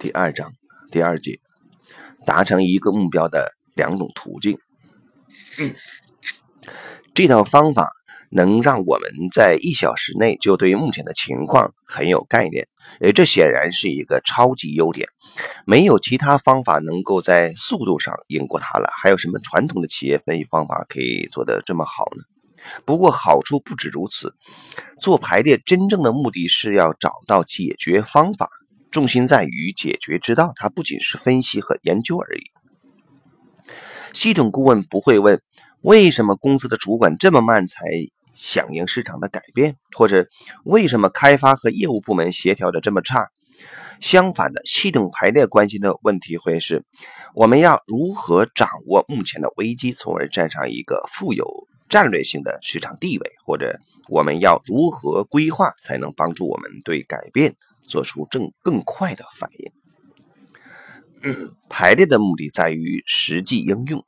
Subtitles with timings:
[0.00, 0.54] 第二章
[0.90, 1.38] 第二节，
[2.24, 4.56] 达成一个目标的两种途径。
[7.12, 7.90] 这套方法
[8.30, 12.66] 能让我们在一小时内就对目前的情况很有概念，
[12.98, 15.06] 而这显然是一个超级优点。
[15.66, 18.90] 没有其他方法能够在速度上赢过它了。
[19.02, 22.22] 还有什么传统的企业分析方法可以做得这么好呢？
[22.86, 24.34] 不过好处不止如此，
[24.98, 28.48] 做排列真正的目的是要找到解决方法，
[28.90, 30.52] 重心在于解决之道。
[30.56, 32.42] 它不仅是分析和研究而已。
[34.12, 35.40] 系统顾问不会问
[35.82, 37.84] 为什么公司的主管这么慢才
[38.34, 40.26] 响应市场的改变，或者
[40.64, 43.28] 为什么开发和业务部门协调的这么差。
[44.00, 46.84] 相反的，系统排列关心的问题会是：
[47.34, 51.46] 我们要如何掌握目前的危机，从而站上一个富有。
[51.90, 53.78] 战略性的市场地位，或者
[54.08, 57.56] 我们要如何规划才能帮助我们对改变
[57.90, 59.70] 做出更更快的反应？
[61.68, 64.02] 排列的目的在于实际应用，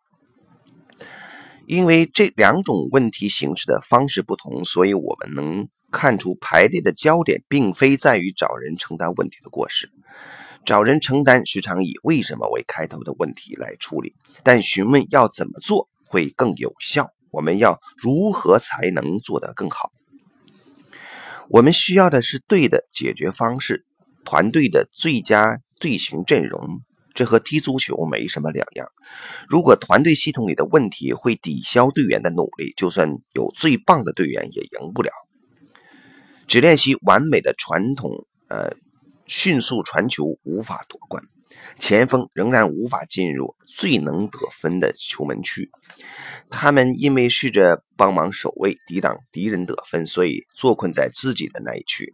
[1.66, 9.90] 因为这两种问题形式的方式不同，所以我们能看出排列的焦点并非在于找人承担问题的过失，
[10.64, 17.10] 找人承担时常以为什么为开头的问题来处理，但询问要怎么做会更有效。
[17.30, 19.90] 我们要如何才能做得更好？
[21.52, 23.84] 我们需要的是对的解决方式，
[24.24, 26.80] 团队的最佳队形阵容，
[27.12, 28.86] 这和踢足球没什么两样。
[29.50, 35.10] 如果团队系统里的问题会抵消队员的努力，就算有最棒的队员也赢不了。
[36.48, 38.74] 只练习完美的传统，呃，
[39.26, 41.22] 迅速传球无法夺冠。
[41.78, 45.70] 前锋仍然无法进入最能得分的球门区，
[46.50, 52.12] 他们因为试着帮忙守卫、抵挡敌人得分，所以坐困在自己的那一区。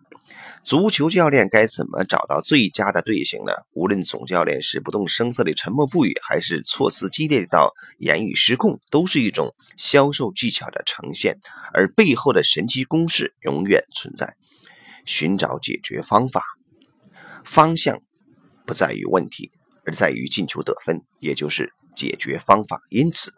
[0.63, 3.53] 足球教练该怎么找到最佳的队形呢？
[3.73, 11.39] 无论总教练是不动声色的沉默不语，还是措辞激烈到言语失控，都是一种销售技巧的呈现，
[11.73, 14.35] 而背后的神奇公式永远存在。
[15.05, 16.43] 寻找解决方法，
[17.45, 18.01] 方向。
[18.69, 19.51] 不在于问题，
[19.87, 22.79] 而在于进球得分，也就是解决方法。
[22.91, 23.33] 因此，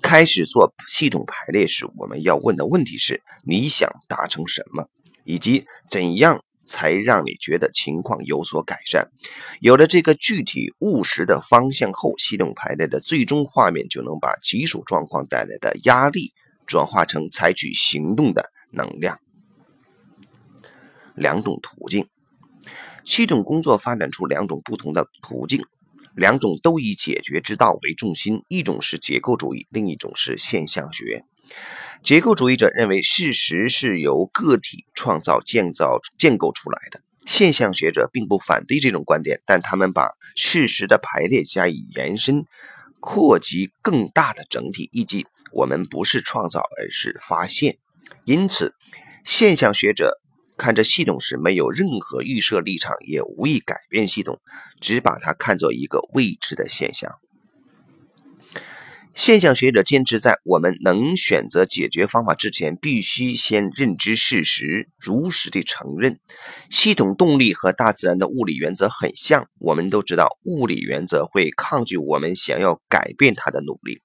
[0.00, 4.88] 开始做系统排列时，我们要问的问题是：你想达成什么，
[5.24, 9.10] 以及怎样才让你觉得情况有所改善？
[9.60, 16.30] 有了这个具体务实的方向后，系统排列的最终画面就能把棘手状况带来的压力
[16.68, 19.18] 转化成采取行动的能量。
[21.16, 22.06] 两种途径。
[23.04, 25.64] 系统工作发展出两种不同的途径，
[26.14, 31.24] 两种都以解决之道为重心，一种是结构主义，另一种是现象学。
[32.02, 37.00] 结构主义者认为事实是由个体创造、建造、建构出来的。
[37.26, 42.44] 现象学者并不反对这种观点，但他们把事实的排列加以延伸，
[43.00, 47.78] 扩及更大的整体，以及我们不是创造，而是发现。
[48.24, 48.74] 因此，
[49.24, 50.20] 现象学者。
[50.62, 54.40] 看这系统时没有任何预设立场，也无意改变系统，
[54.80, 57.10] 只把它看作一个未知的现象。
[59.14, 66.18] 现象学者坚持，在我们能选择解决方法之前，必须先认知事实，如实地承认。
[66.70, 74.00] 系统动力和大自然的物理原则很像，我们都知道物理原则会抗拒我们想要改变它的努力。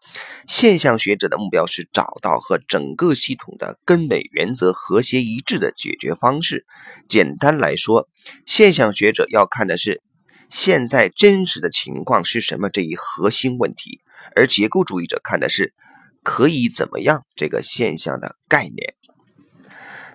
[0.45, 6.65] 现象学者的目标是找到和整个系统的根本原则和谐一致的解决方式。
[7.07, 8.09] 简单来说，
[8.45, 10.01] 现象学者要看的是
[10.49, 14.01] 现在真实的情况是什么这一核心问题。
[14.37, 15.73] 而结构主义者看的是
[16.21, 18.93] 可以怎么样这个现象的概念。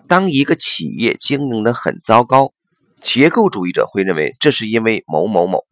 [0.06, 2.52] 当一个企业经营的很糟糕，
[3.00, 5.64] 结构主义者会认为这是因为某某某。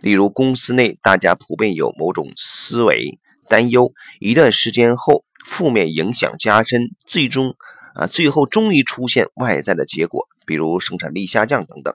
[0.00, 7.54] 例如，公司内大家普遍有某种思维担忧，一段时间后负面影响加深，最终
[7.94, 11.94] 啊，最后终于出现外在的结果，比如生产力下降等等。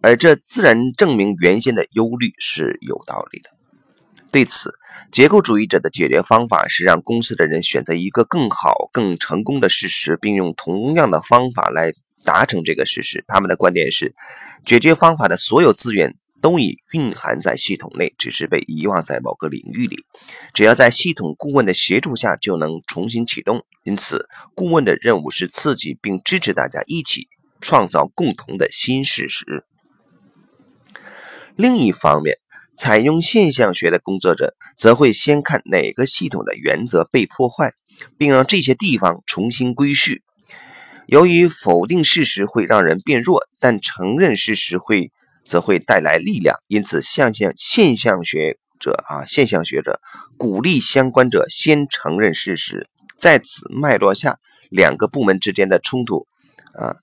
[0.00, 3.50] 而这自然证明原先的忧虑是有道理的。
[4.30, 4.74] 对此，
[5.16, 13.24] 结构主义者的解决方法是让公司的人选择一个更好、更成功的事实，并用同样的方法来达成这个事实。
[13.26, 14.14] 他们的观点是，
[14.66, 20.04] 解决方法的所有资源都已蕴含在系统内，只是被遗忘在某个领域里。
[20.52, 23.64] 只要在系统顾问的协助下，就能重新启动。
[23.84, 27.28] 因此，顾问的任务是刺激并支持大家一起
[27.62, 29.64] 创造共同的新事实。
[31.56, 32.36] 另一方面，
[32.76, 37.72] 采用现象学的工作者则会先看哪个系统的原则被破坏，
[38.18, 40.22] 并让这些地方重新归序。
[41.06, 45.12] 由于否定事实会让人变弱，但承认事实会
[45.44, 46.58] 则会带来力量。
[46.68, 50.00] 因此，现象现象学者啊，现象学者
[50.36, 52.88] 鼓励相关者先承认事实。
[53.16, 54.38] 在此脉络下，
[54.68, 56.26] 两个部门之间的冲突
[56.74, 56.96] 啊，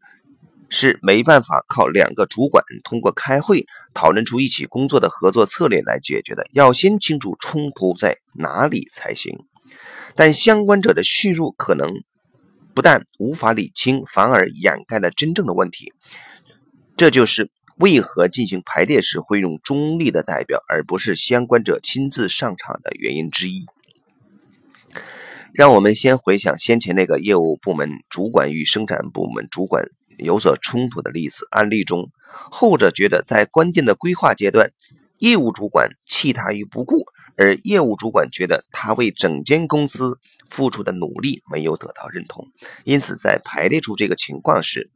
[0.76, 6.48] 是没办法靠两个主管通过开会讨论出一起工作的合作策略来解决的。
[6.52, 9.38] 要先清楚冲突在哪里才行。
[10.16, 11.92] 但相关者的叙述可能
[12.74, 15.94] 不但无法理清，反而掩盖了真正的问题。
[16.98, 23.68] 这就是为何进行排列时会用中立的代表，而不是相关者亲自上场的原因之一。
[25.54, 29.86] 让我们先回想先前那个业务部门主管与生产部门主管
[30.18, 32.10] 有所冲突的例子案例中，
[32.52, 34.72] 后者觉得在关键的规划阶段，
[35.20, 37.06] 业务主管弃他于不顾，
[37.38, 40.20] 而业务主管觉得他为整间公司
[40.50, 42.48] 付出的努力没有得到认同，
[42.84, 44.90] 因此在排列出这个情况时，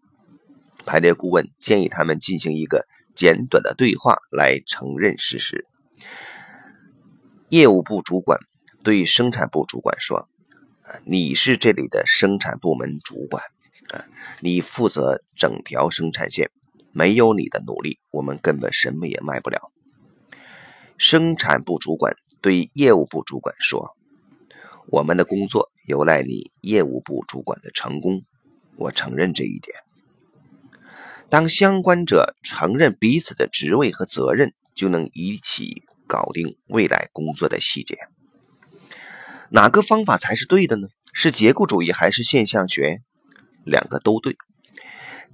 [0.85, 5.65] 排列顾问建议他们进行一个简短的对话来承认事实。
[7.49, 8.39] 业务部主管
[8.83, 10.27] 对生产部主管说。
[11.05, 13.43] 你是这里的生产部门主管，
[13.93, 14.05] 啊，
[14.41, 16.51] 你负责整条生产线，
[16.91, 19.71] 没有你的努力，我们根本什么也卖不了。
[20.97, 23.95] 生产部主管对业务部主管说
[24.89, 28.23] ：“我们的工作有赖你业务部主管的成功，
[28.75, 29.77] 我承认这一点。”
[31.29, 37.97] 当相关者承认彼此的职位和责任，就能一起搞定未来工作的细节。
[39.49, 40.87] 哪个方法才是对的呢？
[41.13, 43.01] 是结构主义还是现象学？
[43.67, 44.35] 两个都对。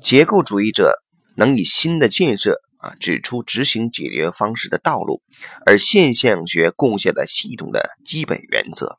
[0.01, 0.93] 结构主义者
[1.37, 5.21] 能以新的建设啊指出执行解决方式的道路，
[5.65, 8.97] 而现象学贡献了系统的基本原则，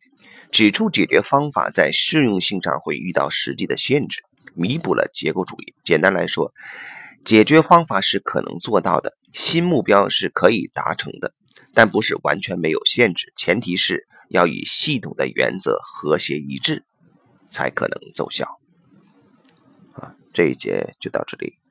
[0.50, 4.22] 指出解决方法在适用性上会遇到实际的限制，
[4.54, 5.74] 弥补了结构主义。
[5.84, 6.52] 简单来说，
[7.24, 11.34] 解决方法是可能做到的，新目标是可以达成的，
[11.74, 14.06] 但不是完全没有限制，前提是。
[14.30, 16.82] 要与系统的原则和谐一致，
[17.50, 18.58] 才可能奏效。
[20.34, 21.63] 这一节就到这里。